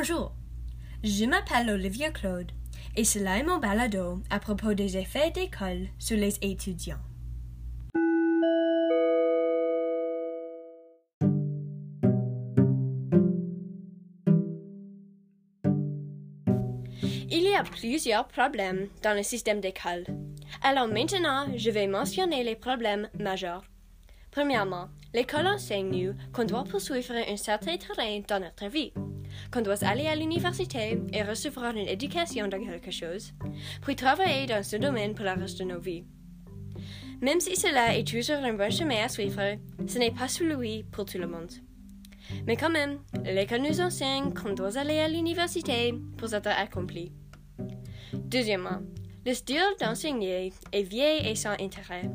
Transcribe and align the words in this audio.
Bonjour, 0.00 0.30
je 1.02 1.24
m'appelle 1.24 1.70
Olivia 1.70 2.12
Claude 2.12 2.52
et 2.94 3.02
cela 3.02 3.38
est 3.38 3.42
mon 3.42 3.58
balado 3.58 4.22
à 4.30 4.38
propos 4.38 4.72
des 4.72 4.96
effets 4.96 5.32
d'école 5.32 5.88
sur 5.98 6.16
les 6.16 6.36
étudiants. 6.40 7.00
Il 17.28 17.42
y 17.42 17.56
a 17.56 17.64
plusieurs 17.64 18.28
problèmes 18.28 18.86
dans 19.02 19.16
le 19.16 19.24
système 19.24 19.60
d'école. 19.60 20.04
Alors 20.62 20.86
maintenant, 20.86 21.48
je 21.56 21.70
vais 21.70 21.88
mentionner 21.88 22.44
les 22.44 22.54
problèmes 22.54 23.08
majeurs. 23.18 23.64
Premièrement, 24.30 24.90
l'école 25.12 25.48
enseigne 25.48 25.90
nous 25.90 26.14
qu'on 26.32 26.44
doit 26.44 26.62
poursuivre 26.62 27.14
un 27.14 27.36
certain 27.36 27.76
terrain 27.78 28.20
dans 28.28 28.38
notre 28.38 28.68
vie, 28.68 28.92
qu'on 29.52 29.62
doit 29.62 29.82
aller 29.84 30.06
à 30.06 30.16
l'université 30.16 30.98
et 31.12 31.22
recevoir 31.22 31.76
une 31.76 31.88
éducation 31.88 32.48
dans 32.48 32.62
quelque 32.62 32.90
chose, 32.90 33.32
puis 33.82 33.96
travailler 33.96 34.46
dans 34.46 34.62
ce 34.62 34.76
domaine 34.76 35.14
pour 35.14 35.24
le 35.24 35.32
reste 35.32 35.58
de 35.58 35.64
nos 35.64 35.80
vies. 35.80 36.04
Même 37.20 37.40
si 37.40 37.56
cela 37.56 37.96
est 37.96 38.06
toujours 38.06 38.36
un 38.36 38.52
bon 38.52 38.70
chemin 38.70 39.04
à 39.04 39.08
suivre, 39.08 39.56
ce 39.86 39.98
n'est 39.98 40.12
pas 40.12 40.28
celui 40.28 40.84
pour 40.84 41.04
tout 41.04 41.18
le 41.18 41.26
monde. 41.26 41.50
Mais 42.46 42.56
quand 42.56 42.70
même, 42.70 43.00
l'école 43.24 43.62
nous 43.62 43.80
enseigne 43.80 44.32
qu'on 44.34 44.52
doit 44.52 44.76
aller 44.78 44.98
à 44.98 45.08
l'université 45.08 45.94
pour 46.16 46.32
être 46.32 46.48
accompli. 46.48 47.12
Deuxièmement, 48.12 48.80
le 49.26 49.34
style 49.34 49.74
d'enseigner 49.80 50.52
est 50.72 50.82
vieil 50.82 51.26
et 51.26 51.34
sans 51.34 51.52
intérêt. 51.60 52.10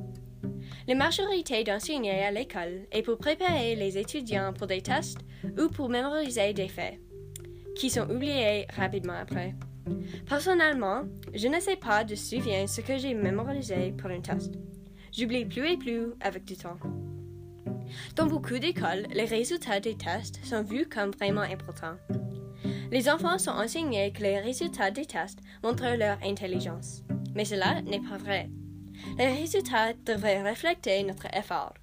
La 0.88 0.96
majorité 0.96 1.64
d'enseigner 1.64 2.24
à 2.24 2.32
l'école 2.32 2.88
est 2.92 3.02
pour 3.02 3.18
préparer 3.18 3.76
les 3.76 3.98
étudiants 3.98 4.54
pour 4.54 4.68
des 4.68 4.82
tests 4.82 5.20
ou 5.58 5.70
pour 5.70 5.90
mémoriser 5.90 6.54
des 6.54 6.68
faits, 6.68 7.00
qui 7.76 7.90
sont 7.90 8.10
oubliés 8.10 8.68
rapidement 8.76 9.14
après. 9.14 9.56
Personnellement, 10.28 11.04
je 11.34 11.48
ne 11.48 11.60
sais 11.60 11.76
pas 11.76 12.04
de 12.04 12.16
souvenir 12.16 12.68
ce 12.70 12.82
que 12.82 12.98
j'ai 12.98 13.14
mémorisé 13.14 13.94
pour 13.98 14.10
un 14.10 14.22
test. 14.22 14.54
J'oublie 15.12 15.46
plus 15.46 15.68
et 15.68 15.78
plus 15.78 16.14
avec 16.22 16.46
du 16.46 16.56
temps. 16.56 16.78
Dans 18.16 18.26
beaucoup 18.26 18.58
d'écoles, 18.58 19.06
les 19.14 19.26
résultats 19.26 19.80
des 19.80 19.96
tests 19.96 20.44
sont 20.44 20.64
vus 20.64 20.88
comme 20.88 21.12
vraiment 21.12 21.42
importants. 21.42 21.98
Les 22.92 23.10
enfants 23.10 23.38
sont 23.38 23.52
enseignés 23.52 24.12
que 24.12 24.22
les 24.22 24.40
résultats 24.40 24.92
des 24.92 25.06
tests 25.06 25.40
montrent 25.64 25.98
leur 25.98 26.18
intelligence. 26.24 27.04
Mais 27.36 27.46
cela 27.46 27.82
n'est 27.82 28.00
pas 28.00 28.18
vrai. 28.18 28.50
Les 29.18 29.28
résultats 29.28 29.94
devraient 30.06 30.48
refléter 30.50 31.04
notre 31.04 31.26
effort. 31.36 31.74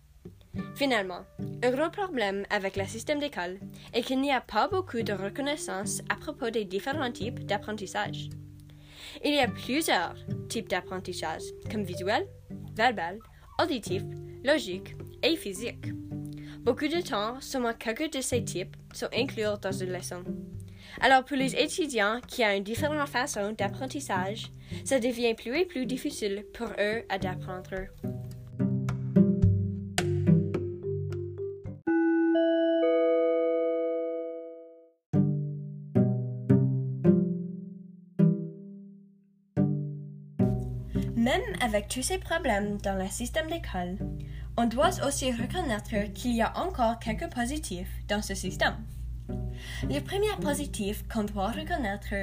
Finalement, 0.81 1.27
un 1.62 1.73
gros 1.73 1.91
problème 1.91 2.47
avec 2.48 2.75
le 2.78 2.86
système 2.86 3.19
d'école 3.19 3.61
est 3.92 4.00
qu'il 4.00 4.19
n'y 4.19 4.33
a 4.33 4.41
pas 4.41 4.67
beaucoup 4.67 5.03
de 5.03 5.12
reconnaissance 5.12 6.00
à 6.09 6.17
propos 6.17 6.48
des 6.48 6.64
différents 6.64 7.12
types 7.12 7.45
d'apprentissage. 7.45 8.31
Il 9.23 9.34
y 9.34 9.41
a 9.41 9.48
plusieurs 9.48 10.14
types 10.48 10.70
d'apprentissage, 10.70 11.42
comme 11.70 11.83
visuel, 11.83 12.27
verbal, 12.75 13.19
auditif, 13.62 14.03
logique 14.42 14.95
et 15.23 15.36
physique. 15.36 15.92
Beaucoup 16.61 16.89
de 16.89 17.03
temps, 17.03 17.39
seulement 17.42 17.75
quelques 17.75 18.14
de 18.14 18.23
ces 18.23 18.42
types 18.42 18.75
sont 18.95 19.11
inclus 19.14 19.61
dans 19.61 19.73
une 19.73 19.92
leçon. 19.92 20.25
Alors 21.03 21.27
pour 21.27 21.36
les 21.36 21.55
étudiants 21.56 22.23
qui 22.27 22.42
ont 22.42 22.56
une 22.56 22.64
différente 22.64 23.06
façon 23.06 23.53
d'apprentissage, 23.53 24.51
ça 24.86 24.98
devient 24.98 25.34
plus 25.34 25.58
et 25.58 25.67
plus 25.67 25.84
difficile 25.84 26.47
pour 26.55 26.69
eux 26.78 27.03
d'apprendre. 27.20 27.91
Même 41.20 41.42
avec 41.61 41.89
tous 41.89 42.01
ces 42.01 42.17
problèmes 42.17 42.79
dans 42.79 42.95
le 42.95 43.07
système 43.07 43.51
d'école, 43.51 43.98
on 44.57 44.64
doit 44.64 45.07
aussi 45.07 45.31
reconnaître 45.31 46.11
qu'il 46.14 46.35
y 46.35 46.41
a 46.41 46.58
encore 46.58 46.98
quelques 46.98 47.31
positifs 47.31 47.91
dans 48.08 48.23
ce 48.23 48.35
système. 48.35 48.77
Le 49.83 50.01
premier 50.01 50.35
positif 50.41 51.05
qu'on 51.13 51.25
doit 51.25 51.48
reconnaître 51.48 52.14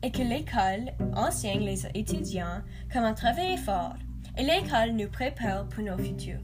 est 0.00 0.12
que 0.12 0.22
l'école 0.22 0.92
enseigne 1.16 1.64
les 1.64 1.86
étudiants 1.94 2.62
comment 2.92 3.14
travailler 3.14 3.56
fort 3.56 3.96
et 4.38 4.44
l'école 4.44 4.92
nous 4.92 5.08
prépare 5.08 5.68
pour 5.68 5.82
nos 5.82 5.98
futurs. 5.98 6.38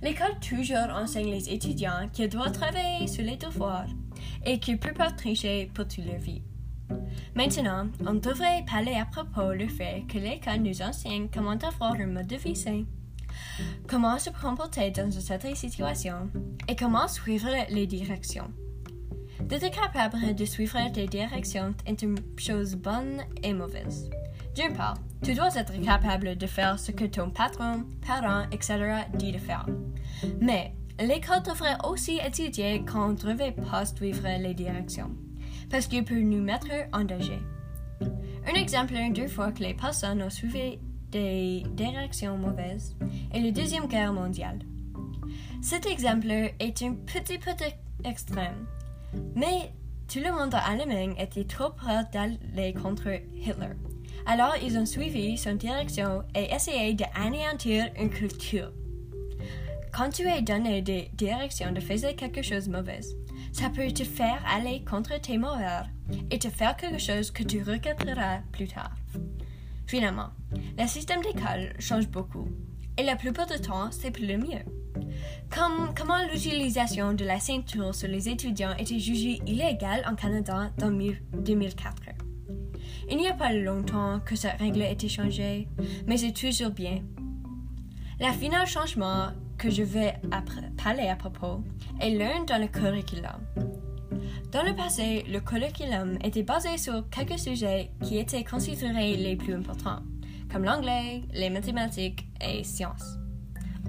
L'école 0.00 0.40
toujours 0.40 0.88
enseigne 0.88 1.30
les 1.30 1.50
étudiants 1.50 2.08
qu'ils 2.14 2.30
doivent 2.30 2.52
travailler 2.52 3.08
sur 3.08 3.24
les 3.24 3.36
devoirs 3.36 3.90
et 4.46 4.58
qu'ils 4.58 4.76
ne 4.76 4.80
peuvent 4.80 4.94
pas 4.94 5.12
tricher 5.12 5.70
pour 5.74 5.86
toute 5.86 6.06
leur 6.06 6.16
vie. 6.16 6.40
Maintenant, 7.34 7.88
on 8.06 8.14
devrait 8.14 8.64
parler 8.70 8.94
à 8.94 9.06
propos 9.06 9.54
du 9.54 9.68
fait 9.68 10.04
que 10.08 10.18
l'école 10.18 10.62
nous 10.62 10.82
enseigne 10.82 11.28
comment 11.32 11.52
avoir 11.52 11.94
un 11.94 12.06
mode 12.06 12.26
de 12.26 12.36
vie 12.36 12.56
sain, 12.56 12.84
comment 13.88 14.18
se 14.18 14.30
comporter 14.30 14.90
dans 14.90 15.10
cette 15.10 15.56
situation 15.56 16.30
et 16.68 16.76
comment 16.76 17.08
suivre 17.08 17.50
les 17.70 17.86
directions. 17.86 18.50
D'être 19.40 19.70
capable 19.70 20.34
de 20.34 20.44
suivre 20.44 20.90
des 20.92 21.06
directions 21.06 21.74
est 21.86 22.02
une 22.02 22.18
chose 22.36 22.76
bonne 22.76 23.22
et 23.42 23.52
mauvaise. 23.52 24.08
D'une 24.54 24.72
part, 24.72 24.96
tu 25.22 25.34
dois 25.34 25.56
être 25.56 25.80
capable 25.82 26.36
de 26.36 26.46
faire 26.46 26.78
ce 26.78 26.92
que 26.92 27.04
ton 27.04 27.30
patron, 27.30 27.84
parent, 28.06 28.44
etc. 28.52 29.02
dit 29.14 29.32
de 29.32 29.38
faire. 29.38 29.66
Mais 30.40 30.72
l'école 31.00 31.42
devrait 31.42 31.76
aussi 31.84 32.20
étudier 32.24 32.84
quand 32.84 33.06
on 33.06 33.08
ne 33.08 33.16
devrait 33.16 33.52
pas 33.52 33.84
suivre 33.84 34.28
les 34.38 34.54
directions, 34.54 35.10
parce 35.70 35.86
qu'il 35.86 36.04
peut 36.04 36.20
nous 36.20 36.42
mettre 36.42 36.68
en 36.92 37.04
danger. 37.04 37.40
Un 38.46 38.54
exemple 38.54 38.94
deux 39.12 39.28
fois 39.28 39.52
que 39.52 39.62
les 39.62 39.74
personnes 39.74 40.22
ont 40.22 40.30
suivi 40.30 40.78
des 41.10 41.62
directions 41.74 42.36
mauvaises 42.36 42.96
est 43.32 43.40
la 43.40 43.50
Deuxième 43.50 43.86
Guerre 43.86 44.12
mondiale. 44.12 44.58
Cet 45.62 45.86
exemple 45.86 46.28
est 46.28 46.82
un 46.82 46.94
petit 46.94 47.38
peu 47.38 47.52
extrême, 48.04 48.66
mais 49.34 49.72
tout 50.12 50.18
le 50.18 50.32
monde 50.32 50.54
en 50.54 50.58
Allemagne 50.58 51.14
était 51.18 51.44
trop 51.44 51.70
prêt 51.70 52.04
d'aller 52.12 52.74
contre 52.74 53.08
Hitler. 53.34 53.74
Alors 54.26 54.54
ils 54.62 54.76
ont 54.78 54.86
suivi 54.86 55.36
son 55.38 55.54
direction 55.54 56.22
et 56.34 56.52
essayé 56.54 56.94
d'anéantir 56.94 57.86
une 57.98 58.10
culture. 58.10 58.72
Quand 59.92 60.10
tu 60.10 60.26
es 60.26 60.42
donné 60.42 60.82
des 60.82 61.10
directions 61.14 61.72
de 61.72 61.80
faire 61.80 62.16
quelque 62.16 62.42
chose 62.42 62.66
de 62.68 62.76
mauvais, 62.76 63.00
ça 63.54 63.70
peut 63.70 63.92
te 63.92 64.02
faire 64.02 64.42
aller 64.52 64.82
contre 64.84 65.18
tes 65.20 65.38
moeurs 65.38 65.86
et 66.32 66.40
te 66.40 66.48
faire 66.48 66.76
quelque 66.76 66.98
chose 66.98 67.30
que 67.30 67.44
tu 67.44 67.62
regretteras 67.62 68.40
plus 68.50 68.66
tard. 68.66 68.90
Finalement, 69.86 70.30
le 70.76 70.86
système 70.88 71.22
d'école 71.22 71.72
change 71.78 72.08
beaucoup 72.08 72.48
et 72.98 73.04
la 73.04 73.14
plupart 73.14 73.46
du 73.46 73.60
temps, 73.60 73.92
c'est 73.92 74.10
pour 74.10 74.26
le 74.26 74.38
mieux. 74.38 74.64
Comme, 75.54 75.94
comment 75.96 76.18
l'utilisation 76.32 77.14
de 77.14 77.24
la 77.24 77.38
ceinture 77.38 77.94
sur 77.94 78.08
les 78.08 78.28
étudiants 78.28 78.74
était 78.76 78.98
jugée 78.98 79.40
illégale 79.46 80.02
en 80.10 80.16
Canada 80.16 80.72
dans 80.76 80.90
2004. 80.90 81.94
Il 83.08 83.18
n'y 83.18 83.28
a 83.28 83.34
pas 83.34 83.52
longtemps 83.52 84.18
que 84.24 84.34
cette 84.34 84.58
règle 84.58 84.82
a 84.82 84.90
été 84.90 85.08
changée, 85.08 85.68
mais 86.08 86.16
c'est 86.16 86.32
toujours 86.32 86.70
bien. 86.70 87.02
La 88.18 88.32
final 88.32 88.66
changement 88.66 89.28
que 89.58 89.70
je 89.70 89.82
vais 89.82 90.14
parler 90.82 91.08
à 91.08 91.16
propos 91.16 91.62
est 92.00 92.10
l'un 92.10 92.44
dans 92.44 92.60
le 92.60 92.68
curriculum. 92.68 93.40
Dans 94.52 94.62
le 94.62 94.74
passé, 94.74 95.24
le 95.28 95.40
curriculum 95.40 96.16
était 96.22 96.42
basé 96.42 96.78
sur 96.78 97.08
quelques 97.10 97.38
sujets 97.38 97.90
qui 98.02 98.18
étaient 98.18 98.44
considérés 98.44 99.16
les 99.16 99.36
plus 99.36 99.54
importants, 99.54 100.02
comme 100.50 100.64
l'anglais, 100.64 101.22
les 101.32 101.50
mathématiques 101.50 102.28
et 102.40 102.62
sciences. 102.62 103.18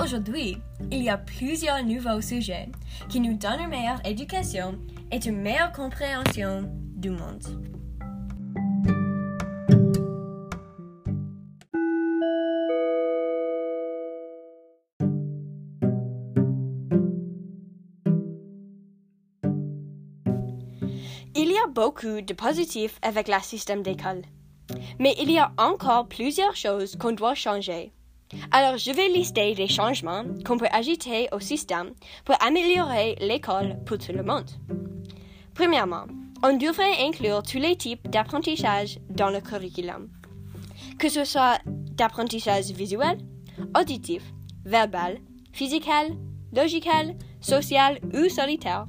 Aujourd'hui, 0.01 0.57
il 0.91 1.03
y 1.03 1.09
a 1.09 1.17
plusieurs 1.17 1.83
nouveaux 1.83 2.21
sujets 2.21 2.69
qui 3.09 3.19
nous 3.19 3.37
donnent 3.37 3.61
une 3.61 3.69
meilleure 3.69 4.05
éducation 4.05 4.77
et 5.11 5.25
une 5.25 5.41
meilleure 5.41 5.71
compréhension 5.71 6.69
du 6.95 7.11
monde. 7.11 7.74
Il 21.37 21.51
y 21.51 21.57
a 21.57 21.67
beaucoup 21.67 22.21
de 22.21 22.33
positifs 22.33 22.97
avec 23.01 23.27
le 23.27 23.35
système 23.41 23.83
d'école, 23.83 24.21
mais 24.99 25.13
il 25.21 25.29
y 25.29 25.37
a 25.37 25.51
encore 25.57 26.07
plusieurs 26.07 26.55
choses 26.55 26.95
qu'on 26.95 27.11
doit 27.11 27.35
changer. 27.35 27.91
Alors, 28.51 28.77
je 28.77 28.91
vais 28.91 29.09
lister 29.09 29.53
les 29.53 29.67
changements 29.67 30.23
qu'on 30.45 30.57
peut 30.57 30.69
ajouter 30.71 31.27
au 31.33 31.41
système 31.41 31.91
pour 32.23 32.41
améliorer 32.41 33.17
l'école 33.19 33.75
pour 33.85 33.97
tout 33.97 34.13
le 34.13 34.23
monde. 34.23 34.49
Premièrement, 35.53 36.05
on 36.41 36.55
devrait 36.55 37.05
inclure 37.05 37.43
tous 37.43 37.59
les 37.59 37.75
types 37.75 38.09
d'apprentissage 38.09 38.99
dans 39.09 39.29
le 39.29 39.41
curriculum, 39.41 40.07
que 40.97 41.09
ce 41.09 41.25
soit 41.25 41.59
d'apprentissage 41.65 42.71
visuel, 42.71 43.17
auditif, 43.77 44.23
verbal, 44.63 45.17
physical, 45.51 46.15
logical, 46.53 47.17
social 47.41 47.99
ou 48.13 48.29
solitaire. 48.29 48.87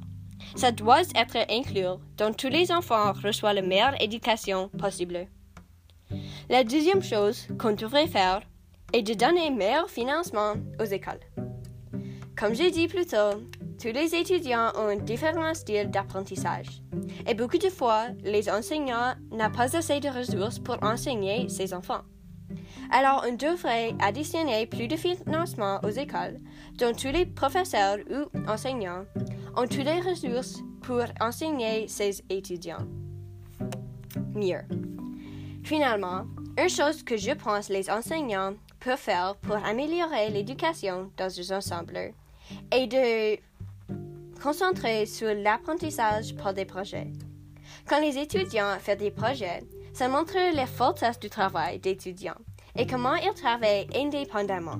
Ça 0.57 0.71
doit 0.71 1.01
être 1.13 1.37
inclus 1.51 2.01
dont 2.17 2.33
tous 2.33 2.49
les 2.49 2.71
enfants 2.71 3.13
reçoivent 3.13 3.53
la 3.53 3.61
meilleure 3.61 4.01
éducation 4.01 4.69
possible. 4.69 5.27
La 6.49 6.63
deuxième 6.63 7.03
chose 7.03 7.47
qu'on 7.59 7.73
devrait 7.73 8.07
faire 8.07 8.41
est 8.91 9.03
de 9.03 9.13
donner 9.13 9.51
meilleur 9.51 9.87
financement 9.87 10.55
aux 10.79 10.85
écoles. 10.85 11.19
Comme 12.35 12.55
j'ai 12.55 12.71
dit 12.71 12.87
plus 12.87 13.05
tôt, 13.05 13.43
tous 13.79 13.91
les 13.93 14.15
étudiants 14.15 14.71
ont 14.75 14.87
un 14.87 14.95
différent 14.95 15.53
style 15.53 15.91
d'apprentissage. 15.91 16.81
Et 17.27 17.35
beaucoup 17.35 17.59
de 17.59 17.69
fois, 17.69 18.07
les 18.23 18.49
enseignants 18.49 19.13
n'ont 19.31 19.51
pas 19.51 19.77
assez 19.77 19.99
de 19.99 20.09
ressources 20.09 20.57
pour 20.57 20.81
enseigner 20.81 21.49
ces 21.49 21.71
enfants. 21.75 22.01
Alors, 22.91 23.23
on 23.27 23.35
devrait 23.35 23.93
additionner 23.99 24.65
plus 24.65 24.87
de 24.87 24.95
financement 24.95 25.79
aux 25.83 25.89
écoles, 25.89 26.37
dont 26.79 26.93
tous 26.93 27.11
les 27.11 27.27
professeurs 27.27 27.97
ou 28.09 28.49
enseignants 28.49 29.05
ont 29.57 29.67
toutes 29.67 29.85
les 29.85 30.01
ressources 30.01 30.61
pour 30.83 31.03
enseigner 31.19 31.87
ces 31.87 32.23
étudiants. 32.29 32.85
Mieux. 34.35 34.61
Finalement, 35.63 36.25
une 36.57 36.69
chose 36.69 37.03
que 37.03 37.17
je 37.17 37.31
pense 37.31 37.67
les 37.69 37.89
enseignants 37.89 38.53
peuvent 38.79 38.97
faire 38.97 39.35
pour 39.41 39.55
améliorer 39.55 40.29
l'éducation 40.29 41.11
dans 41.17 41.35
les 41.35 41.51
ensembles 41.51 42.13
est 42.71 42.87
de 42.87 43.37
concentrer 44.41 45.07
sur 45.07 45.33
l'apprentissage 45.33 46.35
par 46.35 46.53
des 46.53 46.65
projets. 46.65 47.11
Quand 47.89 47.99
les 47.99 48.17
étudiants 48.17 48.77
font 48.79 48.95
des 48.95 49.11
projets, 49.11 49.63
ça 49.91 50.07
montre 50.07 50.37
les 50.55 50.67
forces 50.67 51.19
du 51.19 51.29
travail 51.29 51.79
d'étudiants 51.79 52.37
et 52.75 52.85
comment 52.85 53.15
ils 53.15 53.33
travaillent 53.33 53.87
indépendamment. 53.95 54.79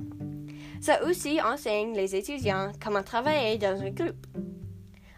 Ça 0.80 1.04
aussi 1.04 1.42
enseigne 1.42 1.96
les 1.96 2.16
étudiants 2.16 2.72
comment 2.80 3.02
travailler 3.02 3.58
dans 3.58 3.82
un 3.82 3.90
groupe. 3.90 4.28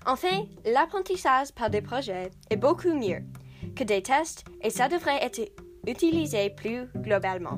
Enfin, 0.05 0.45
l'apprentissage 0.65 1.51
par 1.51 1.69
des 1.69 1.81
projets 1.81 2.31
est 2.49 2.57
beaucoup 2.57 2.93
mieux 2.93 3.23
que 3.75 3.83
des 3.83 4.01
tests 4.01 4.45
et 4.61 4.69
ça 4.69 4.87
devrait 4.87 5.23
être 5.23 5.41
utilisé 5.85 6.49
plus 6.49 6.87
globalement. 6.95 7.57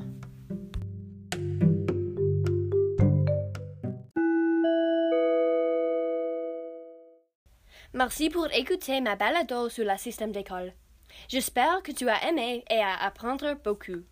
Merci 7.94 8.30
pour 8.30 8.46
écouter 8.52 9.00
ma 9.02 9.16
balado 9.16 9.68
sur 9.68 9.84
le 9.84 9.98
système 9.98 10.32
d'école. 10.32 10.72
J'espère 11.28 11.82
que 11.82 11.92
tu 11.92 12.08
as 12.08 12.26
aimé 12.28 12.64
et 12.70 12.80
à 12.80 12.96
apprendre 13.04 13.54
beaucoup. 13.62 14.02